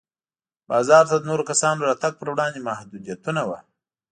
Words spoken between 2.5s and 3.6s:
محدودیتونه وو.